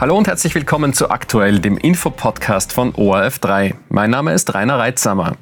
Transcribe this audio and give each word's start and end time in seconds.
Hallo 0.00 0.16
und 0.16 0.28
herzlich 0.28 0.54
willkommen 0.54 0.94
zu 0.94 1.10
Aktuell, 1.10 1.58
dem 1.58 1.76
Infopodcast 1.76 2.72
von 2.72 2.94
ORF3. 2.94 3.74
Mein 3.90 4.08
Name 4.08 4.32
ist 4.32 4.54
Rainer 4.54 4.78
Reitsamer. 4.78 5.36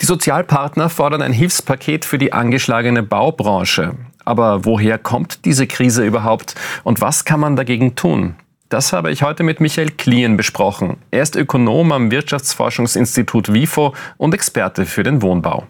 Die 0.00 0.06
Sozialpartner 0.06 0.88
fordern 0.88 1.22
ein 1.22 1.32
Hilfspaket 1.32 2.04
für 2.04 2.18
die 2.18 2.32
angeschlagene 2.32 3.04
Baubranche. 3.04 3.94
Aber 4.24 4.64
woher 4.64 4.98
kommt 4.98 5.44
diese 5.44 5.68
Krise 5.68 6.04
überhaupt 6.04 6.56
und 6.82 7.00
was 7.00 7.24
kann 7.24 7.38
man 7.38 7.54
dagegen 7.54 7.94
tun? 7.94 8.34
Das 8.70 8.92
habe 8.92 9.12
ich 9.12 9.22
heute 9.22 9.44
mit 9.44 9.60
Michael 9.60 9.90
Klien 9.90 10.36
besprochen. 10.36 10.96
Er 11.12 11.22
ist 11.22 11.36
Ökonom 11.36 11.92
am 11.92 12.10
Wirtschaftsforschungsinstitut 12.10 13.52
WIFO 13.52 13.94
und 14.16 14.34
Experte 14.34 14.84
für 14.84 15.04
den 15.04 15.22
Wohnbau. 15.22 15.68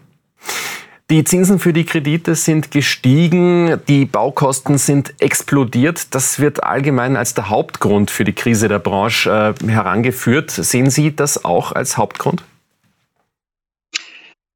Die 1.09 1.23
Zinsen 1.25 1.59
für 1.59 1.73
die 1.73 1.83
Kredite 1.83 2.33
sind 2.33 2.71
gestiegen, 2.71 3.79
die 3.87 4.05
Baukosten 4.05 4.77
sind 4.77 5.13
explodiert. 5.21 6.15
Das 6.15 6.39
wird 6.39 6.63
allgemein 6.63 7.17
als 7.17 7.33
der 7.33 7.49
Hauptgrund 7.49 8.09
für 8.09 8.23
die 8.23 8.33
Krise 8.33 8.69
der 8.69 8.79
Branche 8.79 9.55
äh, 9.59 9.67
herangeführt. 9.67 10.49
Sehen 10.51 10.89
Sie 10.89 11.13
das 11.13 11.43
auch 11.43 11.73
als 11.73 11.97
Hauptgrund? 11.97 12.43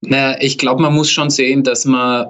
Naja, 0.02 0.38
ich 0.40 0.58
glaube, 0.58 0.82
man 0.82 0.94
muss 0.94 1.12
schon 1.12 1.30
sehen, 1.30 1.64
dass 1.64 1.86
man 1.86 2.28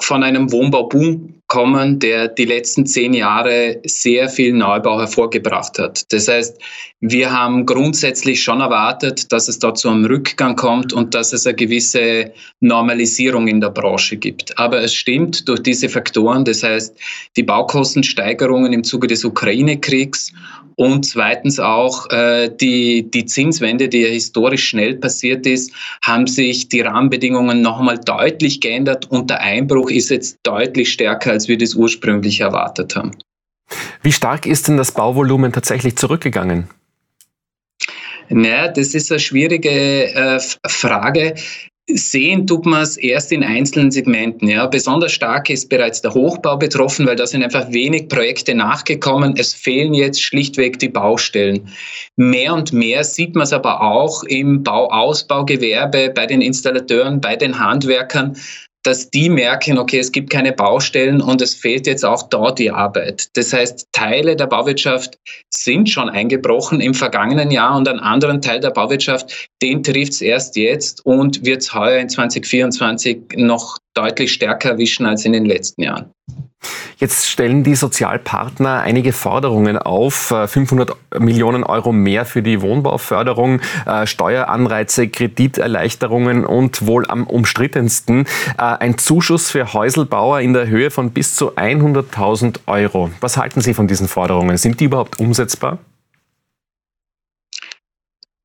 von 0.00 0.24
einem 0.24 0.50
Wohnbauboom 0.50 1.41
kommen, 1.52 1.98
der 1.98 2.28
die 2.28 2.46
letzten 2.46 2.86
zehn 2.86 3.12
Jahre 3.12 3.78
sehr 3.84 4.30
viel 4.30 4.54
Neubau 4.54 4.98
hervorgebracht 4.98 5.78
hat. 5.78 6.10
Das 6.10 6.26
heißt, 6.26 6.58
wir 7.00 7.30
haben 7.30 7.66
grundsätzlich 7.66 8.42
schon 8.42 8.62
erwartet, 8.62 9.30
dass 9.30 9.48
es 9.48 9.58
da 9.58 9.74
zu 9.74 9.90
einem 9.90 10.06
Rückgang 10.06 10.56
kommt 10.56 10.94
und 10.94 11.14
dass 11.14 11.34
es 11.34 11.46
eine 11.46 11.54
gewisse 11.54 12.32
Normalisierung 12.60 13.48
in 13.48 13.60
der 13.60 13.68
Branche 13.68 14.16
gibt. 14.16 14.58
Aber 14.58 14.82
es 14.82 14.94
stimmt, 14.94 15.46
durch 15.46 15.62
diese 15.62 15.90
Faktoren, 15.90 16.46
das 16.46 16.62
heißt 16.62 16.96
die 17.36 17.42
Baukostensteigerungen 17.42 18.72
im 18.72 18.82
Zuge 18.82 19.08
des 19.08 19.22
Ukraine-Kriegs 19.22 20.32
und 20.76 21.04
zweitens 21.04 21.60
auch 21.60 22.08
äh, 22.10 22.48
die, 22.48 23.10
die 23.10 23.26
Zinswende, 23.26 23.88
die 23.88 24.00
ja 24.02 24.08
historisch 24.08 24.68
schnell 24.68 24.94
passiert 24.94 25.46
ist, 25.46 25.72
haben 26.02 26.26
sich 26.26 26.68
die 26.68 26.80
Rahmenbedingungen 26.80 27.62
noch 27.62 27.78
einmal 27.78 27.98
deutlich 27.98 28.60
geändert 28.60 29.10
und 29.10 29.30
der 29.30 29.40
Einbruch 29.40 29.90
ist 29.90 30.10
jetzt 30.10 30.38
deutlich 30.42 30.92
stärker 30.92 31.32
als 31.32 31.41
als 31.42 31.48
wir 31.48 31.58
das 31.58 31.74
ursprünglich 31.74 32.40
erwartet 32.40 32.94
haben. 32.94 33.10
Wie 34.02 34.12
stark 34.12 34.46
ist 34.46 34.68
denn 34.68 34.76
das 34.76 34.92
Bauvolumen 34.92 35.52
tatsächlich 35.52 35.96
zurückgegangen? 35.96 36.68
Naja, 38.28 38.68
das 38.68 38.94
ist 38.94 39.10
eine 39.10 39.18
schwierige 39.18 40.14
äh, 40.14 40.40
Frage. 40.68 41.34
Sehen 41.88 42.46
tut 42.46 42.64
man 42.64 42.82
es 42.82 42.96
erst 42.96 43.32
in 43.32 43.42
einzelnen 43.42 43.90
Segmenten. 43.90 44.46
Ja. 44.46 44.66
Besonders 44.66 45.10
stark 45.12 45.50
ist 45.50 45.68
bereits 45.68 46.00
der 46.00 46.14
Hochbau 46.14 46.56
betroffen, 46.56 47.06
weil 47.06 47.16
da 47.16 47.26
sind 47.26 47.42
einfach 47.42 47.72
wenig 47.72 48.08
Projekte 48.08 48.54
nachgekommen. 48.54 49.34
Es 49.36 49.52
fehlen 49.52 49.92
jetzt 49.92 50.22
schlichtweg 50.22 50.78
die 50.78 50.88
Baustellen. 50.88 51.68
Mehr 52.14 52.54
und 52.54 52.72
mehr 52.72 53.02
sieht 53.02 53.34
man 53.34 53.42
es 53.42 53.52
aber 53.52 53.82
auch 53.82 54.22
im 54.22 54.62
Bauausbaugewerbe, 54.62 56.12
bei 56.14 56.26
den 56.26 56.40
Installateuren, 56.40 57.20
bei 57.20 57.34
den 57.34 57.58
Handwerkern, 57.58 58.36
dass 58.82 59.10
die 59.10 59.28
merken, 59.28 59.78
okay, 59.78 59.98
es 59.98 60.10
gibt 60.10 60.30
keine 60.30 60.52
Baustellen 60.52 61.20
und 61.20 61.40
es 61.40 61.54
fehlt 61.54 61.86
jetzt 61.86 62.04
auch 62.04 62.24
dort 62.24 62.58
die 62.58 62.70
Arbeit. 62.70 63.28
Das 63.36 63.52
heißt, 63.52 63.86
Teile 63.92 64.34
der 64.34 64.46
Bauwirtschaft 64.46 65.18
sind 65.50 65.88
schon 65.88 66.08
eingebrochen 66.08 66.80
im 66.80 66.94
vergangenen 66.94 67.50
Jahr 67.50 67.76
und 67.76 67.88
einen 67.88 68.00
anderen 68.00 68.42
Teil 68.42 68.60
der 68.60 68.70
Bauwirtschaft, 68.70 69.48
den 69.62 69.82
trifft 69.82 70.12
es 70.12 70.20
erst 70.20 70.56
jetzt 70.56 71.04
und 71.06 71.44
wird 71.44 71.62
es 71.62 71.74
heuer 71.74 71.98
in 71.98 72.08
2024 72.08 73.18
noch 73.36 73.78
deutlich 73.94 74.32
stärker 74.32 74.70
erwischen 74.70 75.06
als 75.06 75.24
in 75.24 75.32
den 75.32 75.44
letzten 75.44 75.82
Jahren. 75.82 76.12
Jetzt 76.98 77.28
stellen 77.28 77.64
die 77.64 77.74
Sozialpartner 77.74 78.80
einige 78.80 79.12
Forderungen 79.12 79.76
auf. 79.76 80.32
500 80.46 80.90
äh, 81.10 81.18
Millionen 81.18 81.64
Euro 81.64 81.92
mehr 81.92 82.24
für 82.24 82.42
die 82.42 82.62
Wohnbauförderung, 82.62 83.60
äh, 83.86 84.06
Steueranreize, 84.06 85.08
Krediterleichterungen 85.08 86.46
und 86.46 86.86
wohl 86.86 87.04
am 87.08 87.26
umstrittensten 87.26 88.26
äh, 88.56 88.62
ein 88.62 88.98
Zuschuss 88.98 89.50
für 89.50 89.72
Häuselbauer 89.72 90.40
in 90.40 90.52
der 90.52 90.68
Höhe 90.68 90.92
von 90.92 91.10
bis 91.10 91.34
zu 91.34 91.56
100.000 91.56 92.60
Euro. 92.66 93.10
Was 93.20 93.36
halten 93.36 93.60
Sie 93.60 93.74
von 93.74 93.88
diesen 93.88 94.06
Forderungen? 94.06 94.56
Sind 94.56 94.78
die 94.78 94.84
überhaupt 94.84 95.18
umsetzbar? 95.18 95.78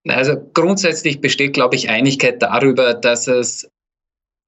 Also 0.07 0.35
grundsätzlich 0.53 1.21
besteht, 1.21 1.53
glaube 1.53 1.75
ich, 1.75 1.89
Einigkeit 1.89 2.41
darüber, 2.41 2.93
dass 2.93 3.27
es 3.27 3.69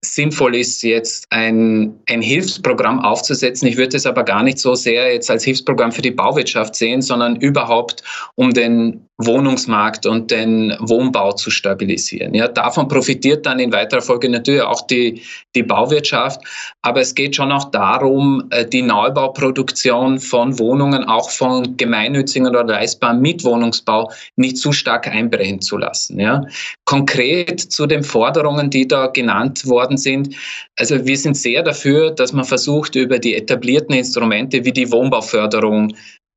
sinnvoll 0.04 0.56
ist, 0.56 0.82
jetzt 0.84 1.28
ein, 1.30 2.00
ein 2.08 2.22
Hilfsprogramm 2.22 3.00
aufzusetzen. 3.00 3.68
Ich 3.68 3.78
würde 3.78 3.98
es 3.98 4.06
aber 4.06 4.24
gar 4.24 4.44
nicht 4.44 4.60
so 4.60 4.76
sehr 4.76 5.14
jetzt 5.14 5.30
als 5.30 5.44
Hilfsprogramm 5.44 5.92
für 5.92 6.02
die 6.02 6.12
Bauwirtschaft 6.12 6.76
sehen, 6.76 7.02
sondern 7.02 7.36
überhaupt 7.36 8.04
um 8.36 8.54
den 8.54 9.09
Wohnungsmarkt 9.20 10.06
und 10.06 10.32
den 10.32 10.76
Wohnbau 10.80 11.34
zu 11.34 11.52
stabilisieren. 11.52 12.34
Ja, 12.34 12.48
davon 12.48 12.88
profitiert 12.88 13.46
dann 13.46 13.60
in 13.60 13.74
weiterer 13.74 14.02
Folge 14.02 14.30
natürlich 14.30 14.62
auch 14.62 14.88
die, 14.88 15.22
die 15.56 15.64
Bauwirtschaft. 15.64 16.42
Aber 16.82 17.02
es 17.02 17.14
geht 17.14 17.36
schon 17.36 17.52
auch 17.52 17.66
darum, 17.66 18.46
äh, 18.52 18.66
die 18.66 18.82
Neubauproduktion 18.82 20.20
von 20.20 20.58
Wohnungen, 20.58 21.04
auch 21.04 21.30
von 21.30 21.76
gemeinnützigen 21.76 22.48
oder 22.48 22.64
leistbaren 22.64 23.20
Mitwohnungsbau, 23.20 24.10
nicht 24.38 24.58
zu 24.58 24.72
stark 24.72 25.08
einbrechen 25.08 25.60
zu 25.60 25.78
lassen. 25.78 26.18
Ja. 26.18 26.46
Konkret 26.86 27.60
zu 27.60 27.88
den 27.88 28.04
Forderungen, 28.04 28.70
die 28.70 28.88
da 28.88 29.08
genannt 29.08 29.68
worden 29.68 29.98
sind. 29.98 30.34
Also 30.78 31.06
wir 31.06 31.18
sind 31.18 31.36
sehr 31.36 31.62
dafür, 31.62 32.12
dass 32.12 32.32
man 32.32 32.46
versucht, 32.46 32.96
über 32.96 33.20
die 33.20 33.36
etablierten 33.36 33.96
Instrumente 33.96 34.64
wie 34.64 34.72
die 34.72 34.90
Wohnbauförderung 34.90 35.94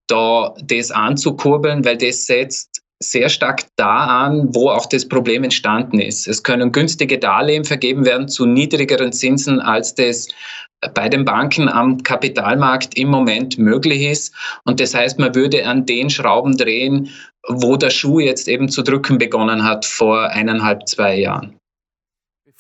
da 0.09 0.55
das 0.65 0.91
anzukurbeln, 0.91 1.85
weil 1.85 1.97
das 1.97 2.27
setzt 2.27 2.72
sehr 3.03 3.29
stark 3.29 3.65
da 3.77 4.25
an, 4.25 4.55
wo 4.55 4.71
auch 4.71 4.87
das 4.87 5.09
Problem 5.09 5.45
entstanden 5.45 5.99
ist. 5.99 6.27
Es 6.27 6.43
können 6.43 6.73
günstige 6.73 7.19
Darlehen 7.19 7.65
vergeben 7.65 8.05
werden 8.05 8.29
zu 8.29 8.47
niedrigeren 8.47 9.13
Zinsen, 9.13 9.61
als 9.61 9.95
das 9.95 10.29
bei 10.95 11.09
den 11.09 11.25
Banken 11.25 11.69
am 11.69 12.03
Kapitalmarkt 12.03 12.97
im 12.97 13.09
Moment 13.09 13.59
möglich 13.59 14.03
ist. 14.03 14.35
Und 14.65 14.81
das 14.81 14.95
heißt, 14.95 15.19
man 15.19 15.35
würde 15.35 15.67
an 15.67 15.87
den 15.87 16.11
Schrauben 16.11 16.57
drehen, 16.57 17.11
wo 17.49 17.77
der 17.77 17.91
Schuh 17.91 18.21
jetzt 18.21 18.49
eben 18.49 18.69
zu 18.69 18.83
drücken 18.83 19.19
begonnen 19.19 19.65
hat 19.65 19.85
vor 19.85 20.29
eineinhalb, 20.31 20.89
zwei 20.89 21.19
Jahren. 21.19 21.59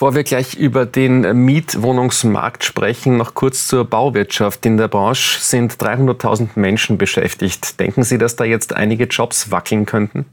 Bevor 0.02 0.16
wir 0.16 0.24
gleich 0.24 0.54
über 0.54 0.84
den 0.84 1.44
Mietwohnungsmarkt 1.44 2.64
sprechen, 2.64 3.18
noch 3.18 3.34
kurz 3.34 3.68
zur 3.68 3.84
Bauwirtschaft. 3.84 4.66
In 4.66 4.76
der 4.76 4.88
Branche 4.88 5.38
sind 5.38 5.74
300.000 5.74 6.48
Menschen 6.56 6.98
beschäftigt. 6.98 7.78
Denken 7.78 8.02
Sie, 8.02 8.18
dass 8.18 8.34
da 8.34 8.42
jetzt 8.42 8.72
einige 8.74 9.04
Jobs 9.04 9.52
wackeln 9.52 9.86
könnten? 9.86 10.26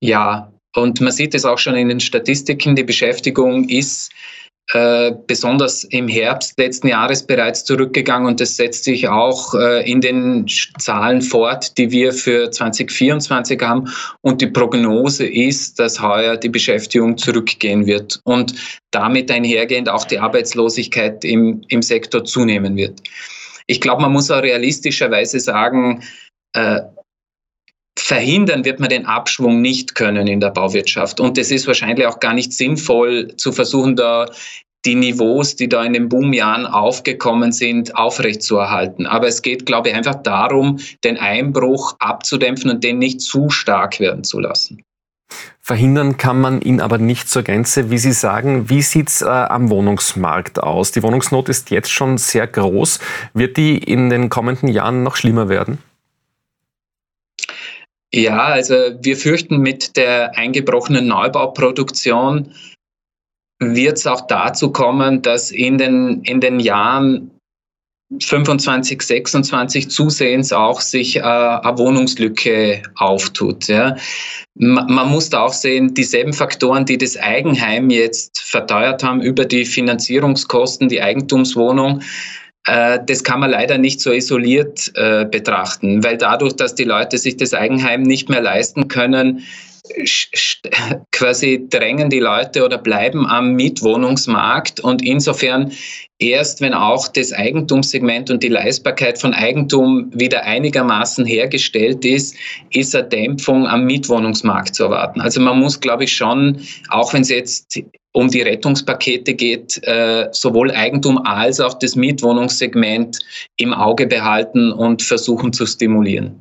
Ja, 0.00 0.50
und 0.74 1.02
man 1.02 1.12
sieht 1.12 1.34
es 1.34 1.44
auch 1.44 1.58
schon 1.58 1.74
in 1.74 1.90
den 1.90 2.00
Statistiken. 2.00 2.74
Die 2.74 2.84
Beschäftigung 2.84 3.68
ist 3.68 4.12
äh, 4.74 5.12
besonders 5.26 5.84
im 5.84 6.08
Herbst 6.08 6.58
letzten 6.58 6.88
Jahres 6.88 7.26
bereits 7.26 7.64
zurückgegangen 7.64 8.28
und 8.28 8.38
das 8.38 8.56
setzt 8.56 8.84
sich 8.84 9.08
auch 9.08 9.54
äh, 9.54 9.90
in 9.90 10.02
den 10.02 10.46
Zahlen 10.78 11.22
fort, 11.22 11.78
die 11.78 11.90
wir 11.90 12.12
für 12.12 12.50
2024 12.50 13.62
haben. 13.62 13.88
Und 14.20 14.42
die 14.42 14.46
Prognose 14.46 15.26
ist, 15.26 15.78
dass 15.78 16.02
heuer 16.02 16.36
die 16.36 16.50
Beschäftigung 16.50 17.16
zurückgehen 17.16 17.86
wird 17.86 18.20
und 18.24 18.54
damit 18.90 19.30
einhergehend 19.30 19.88
auch 19.88 20.04
die 20.04 20.18
Arbeitslosigkeit 20.18 21.24
im, 21.24 21.62
im 21.68 21.80
Sektor 21.80 22.24
zunehmen 22.24 22.76
wird. 22.76 23.00
Ich 23.66 23.80
glaube, 23.80 24.02
man 24.02 24.12
muss 24.12 24.30
auch 24.30 24.42
realistischerweise 24.42 25.40
sagen, 25.40 26.02
äh, 26.52 26.80
Verhindern 28.00 28.64
wird 28.64 28.80
man 28.80 28.88
den 28.88 29.06
Abschwung 29.06 29.60
nicht 29.60 29.94
können 29.94 30.26
in 30.26 30.40
der 30.40 30.50
Bauwirtschaft. 30.50 31.20
Und 31.20 31.36
es 31.36 31.50
ist 31.50 31.66
wahrscheinlich 31.66 32.06
auch 32.06 32.20
gar 32.20 32.32
nicht 32.32 32.52
sinnvoll 32.52 33.34
zu 33.36 33.52
versuchen, 33.52 33.96
da 33.96 34.26
die 34.84 34.94
Niveaus, 34.94 35.56
die 35.56 35.68
da 35.68 35.82
in 35.84 35.92
den 35.92 36.08
Boomjahren 36.08 36.64
aufgekommen 36.64 37.52
sind, 37.52 37.96
aufrechtzuerhalten. 37.96 39.06
Aber 39.06 39.26
es 39.26 39.42
geht, 39.42 39.66
glaube 39.66 39.88
ich, 39.88 39.94
einfach 39.94 40.14
darum, 40.22 40.78
den 41.02 41.16
Einbruch 41.16 41.96
abzudämpfen 41.98 42.70
und 42.70 42.84
den 42.84 42.98
nicht 42.98 43.20
zu 43.20 43.50
stark 43.50 43.98
werden 43.98 44.22
zu 44.22 44.38
lassen. 44.38 44.82
Verhindern 45.60 46.16
kann 46.16 46.40
man 46.40 46.62
ihn 46.62 46.80
aber 46.80 46.96
nicht 46.96 47.28
zur 47.28 47.42
Gänze, 47.42 47.90
wie 47.90 47.98
Sie 47.98 48.12
sagen. 48.12 48.70
Wie 48.70 48.80
sieht 48.80 49.08
es 49.08 49.20
äh, 49.20 49.26
am 49.26 49.68
Wohnungsmarkt 49.68 50.62
aus? 50.62 50.92
Die 50.92 51.02
Wohnungsnot 51.02 51.50
ist 51.50 51.70
jetzt 51.70 51.90
schon 51.90 52.16
sehr 52.16 52.46
groß. 52.46 53.00
Wird 53.34 53.58
die 53.58 53.76
in 53.76 54.08
den 54.08 54.30
kommenden 54.30 54.68
Jahren 54.68 55.02
noch 55.02 55.16
schlimmer 55.16 55.50
werden? 55.50 55.78
Ja, 58.14 58.46
also 58.46 58.74
wir 59.00 59.16
fürchten 59.16 59.58
mit 59.58 59.96
der 59.96 60.36
eingebrochenen 60.36 61.06
Neubauproduktion 61.06 62.54
wird 63.60 63.98
es 63.98 64.06
auch 64.06 64.22
dazu 64.26 64.72
kommen, 64.72 65.20
dass 65.22 65.50
in 65.50 65.78
den, 65.78 66.22
in 66.22 66.40
den 66.40 66.60
Jahren 66.60 67.38
25, 68.20 69.02
26 69.02 69.90
zusehends 69.90 70.52
auch 70.52 70.80
sich 70.80 71.16
äh, 71.16 71.20
eine 71.20 71.78
Wohnungslücke 71.78 72.82
auftut. 72.94 73.68
Ja. 73.68 73.96
Man 74.54 75.10
muss 75.10 75.28
da 75.28 75.42
auch 75.42 75.52
sehen, 75.52 75.92
dieselben 75.92 76.32
Faktoren, 76.32 76.86
die 76.86 76.96
das 76.96 77.18
Eigenheim 77.18 77.90
jetzt 77.90 78.40
verteuert 78.40 79.04
haben 79.04 79.20
über 79.20 79.44
die 79.44 79.66
Finanzierungskosten, 79.66 80.88
die 80.88 81.02
Eigentumswohnung, 81.02 82.00
das 82.68 83.24
kann 83.24 83.40
man 83.40 83.50
leider 83.50 83.78
nicht 83.78 84.00
so 84.00 84.12
isoliert 84.12 84.92
äh, 84.94 85.24
betrachten, 85.24 86.04
weil 86.04 86.18
dadurch, 86.18 86.54
dass 86.54 86.74
die 86.74 86.84
Leute 86.84 87.16
sich 87.16 87.36
das 87.36 87.54
Eigenheim 87.54 88.02
nicht 88.02 88.28
mehr 88.28 88.42
leisten 88.42 88.88
können, 88.88 89.44
quasi 91.12 91.66
drängen 91.70 92.10
die 92.10 92.20
Leute 92.20 92.64
oder 92.64 92.76
bleiben 92.76 93.26
am 93.26 93.54
Mietwohnungsmarkt 93.54 94.80
und 94.80 95.02
insofern 95.02 95.72
erst 96.18 96.60
wenn 96.60 96.74
auch 96.74 97.08
das 97.08 97.32
Eigentumssegment 97.32 98.30
und 98.30 98.42
die 98.42 98.48
Leistbarkeit 98.48 99.18
von 99.18 99.32
Eigentum 99.32 100.10
wieder 100.12 100.42
einigermaßen 100.42 101.24
hergestellt 101.24 102.04
ist, 102.04 102.36
ist 102.70 102.94
eine 102.94 103.08
Dämpfung 103.08 103.66
am 103.66 103.84
Mietwohnungsmarkt 103.84 104.74
zu 104.74 104.84
erwarten. 104.84 105.20
Also 105.20 105.40
man 105.40 105.58
muss, 105.58 105.80
glaube 105.80 106.04
ich, 106.04 106.14
schon, 106.14 106.60
auch 106.90 107.14
wenn 107.14 107.22
es 107.22 107.30
jetzt 107.30 107.80
um 108.18 108.28
die 108.28 108.42
Rettungspakete 108.42 109.34
geht, 109.34 109.80
äh, 109.84 110.26
sowohl 110.32 110.72
Eigentum 110.72 111.18
als 111.18 111.60
auch 111.60 111.74
das 111.74 111.94
Mietwohnungssegment 111.94 113.20
im 113.56 113.72
Auge 113.72 114.08
behalten 114.08 114.72
und 114.72 115.02
versuchen 115.02 115.52
zu 115.52 115.66
stimulieren. 115.66 116.40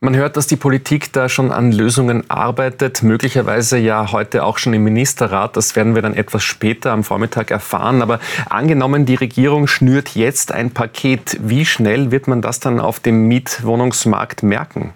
Man 0.00 0.16
hört, 0.16 0.36
dass 0.36 0.48
die 0.48 0.56
Politik 0.56 1.12
da 1.12 1.28
schon 1.28 1.52
an 1.52 1.70
Lösungen 1.70 2.28
arbeitet, 2.28 3.04
möglicherweise 3.04 3.78
ja 3.78 4.10
heute 4.10 4.44
auch 4.44 4.58
schon 4.58 4.74
im 4.74 4.82
Ministerrat. 4.82 5.56
Das 5.56 5.76
werden 5.76 5.94
wir 5.94 6.02
dann 6.02 6.14
etwas 6.14 6.42
später 6.42 6.90
am 6.90 7.04
Vormittag 7.04 7.52
erfahren. 7.52 8.02
Aber 8.02 8.18
angenommen, 8.50 9.06
die 9.06 9.14
Regierung 9.14 9.68
schnürt 9.68 10.16
jetzt 10.16 10.50
ein 10.50 10.72
Paket, 10.72 11.38
wie 11.40 11.64
schnell 11.64 12.10
wird 12.10 12.26
man 12.26 12.42
das 12.42 12.58
dann 12.58 12.80
auf 12.80 12.98
dem 12.98 13.28
Mietwohnungsmarkt 13.28 14.42
merken? 14.42 14.92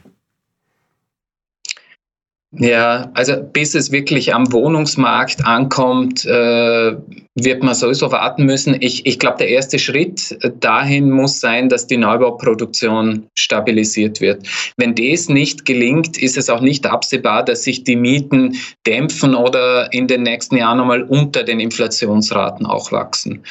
Ja, 2.53 3.11
also 3.13 3.43
bis 3.43 3.75
es 3.75 3.93
wirklich 3.93 4.35
am 4.35 4.51
Wohnungsmarkt 4.51 5.45
ankommt, 5.45 6.25
äh, 6.25 6.97
wird 7.35 7.63
man 7.63 7.75
sowieso 7.75 8.11
warten 8.11 8.47
müssen. 8.47 8.75
Ich, 8.81 9.05
ich 9.05 9.19
glaube, 9.19 9.37
der 9.37 9.49
erste 9.49 9.79
Schritt 9.79 10.39
dahin 10.61 11.11
muss 11.11 11.41
sein, 11.41 11.69
dass 11.69 11.87
die 11.87 11.99
Neubauproduktion 11.99 13.27
stabilisiert 13.37 14.23
wird. 14.23 14.49
Wenn 14.79 14.95
das 14.95 15.29
nicht 15.29 15.67
gelingt, 15.67 16.17
ist 16.17 16.39
es 16.39 16.49
auch 16.49 16.63
nicht 16.63 16.87
absehbar, 16.87 17.45
dass 17.45 17.65
sich 17.65 17.85
die 17.85 17.97
Mieten 17.97 18.57
dämpfen 18.87 19.35
oder 19.35 19.93
in 19.93 20.07
den 20.07 20.23
nächsten 20.23 20.57
Jahren 20.57 20.79
nochmal 20.79 21.03
unter 21.03 21.45
den 21.45 21.61
Inflationsraten 21.61 22.65
auch 22.65 22.91
wachsen. 22.93 23.43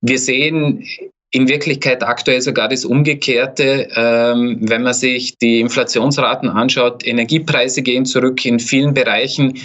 Wir 0.00 0.18
sehen 0.18 0.84
in 1.30 1.48
Wirklichkeit 1.48 2.02
aktuell 2.02 2.40
sogar 2.40 2.68
das 2.68 2.84
Umgekehrte. 2.84 3.88
Ähm, 3.94 4.58
wenn 4.62 4.82
man 4.82 4.94
sich 4.94 5.36
die 5.38 5.60
Inflationsraten 5.60 6.48
anschaut, 6.48 7.06
Energiepreise 7.06 7.82
gehen 7.82 8.06
zurück 8.06 8.44
in 8.44 8.58
vielen 8.58 8.94
Bereichen. 8.94 9.58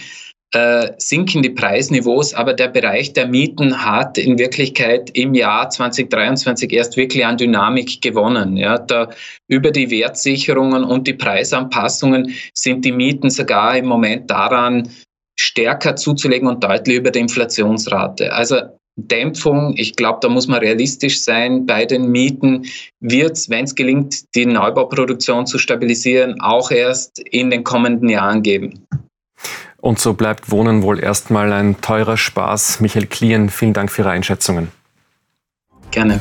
Äh, 0.53 0.91
sinken 0.97 1.41
die 1.41 1.49
Preisniveaus, 1.49 2.35
aber 2.35 2.53
der 2.53 2.67
Bereich 2.67 3.13
der 3.13 3.27
Mieten 3.27 3.83
hat 3.83 4.19
in 4.19 4.37
Wirklichkeit 4.37 5.09
im 5.17 5.33
Jahr 5.33 5.67
2023 5.67 6.71
erst 6.71 6.95
wirklich 6.95 7.25
an 7.25 7.37
Dynamik 7.37 8.03
gewonnen. 8.03 8.55
Ja, 8.55 8.77
da 8.77 9.09
über 9.47 9.71
die 9.71 9.89
Wertsicherungen 9.89 10.83
und 10.83 11.07
die 11.07 11.13
Preisanpassungen 11.13 12.35
sind 12.53 12.85
die 12.85 12.91
Mieten 12.91 13.31
sogar 13.31 13.75
im 13.75 13.87
Moment 13.87 14.29
daran 14.29 14.89
stärker 15.39 15.95
zuzulegen 15.95 16.47
und 16.47 16.63
deutlich 16.63 16.97
über 16.97 17.09
der 17.09 17.23
Inflationsrate. 17.23 18.31
Also 18.31 18.57
Dämpfung, 18.95 19.73
ich 19.75 19.95
glaube, 19.95 20.19
da 20.21 20.29
muss 20.29 20.47
man 20.47 20.59
realistisch 20.59 21.21
sein. 21.21 21.65
Bei 21.65 21.85
den 21.85 22.11
Mieten 22.11 22.65
wird 22.99 23.33
es, 23.33 23.49
wenn 23.49 23.65
es 23.65 23.75
gelingt, 23.75 24.35
die 24.35 24.45
Neubauproduktion 24.45 25.47
zu 25.47 25.57
stabilisieren, 25.57 26.39
auch 26.41 26.69
erst 26.69 27.19
in 27.19 27.49
den 27.49 27.63
kommenden 27.63 28.09
Jahren 28.09 28.43
geben. 28.43 28.85
Und 29.81 29.99
so 29.99 30.13
bleibt 30.13 30.49
Wohnen 30.51 30.83
wohl 30.83 30.99
erstmal 30.99 31.51
ein 31.51 31.81
teurer 31.81 32.17
Spaß. 32.17 32.79
Michael 32.79 33.07
Klien, 33.07 33.49
vielen 33.49 33.73
Dank 33.73 33.91
für 33.91 34.03
Ihre 34.03 34.11
Einschätzungen. 34.11 34.69
Gerne. 35.91 36.19